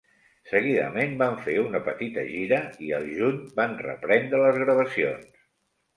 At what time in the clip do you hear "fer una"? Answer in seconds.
1.49-1.81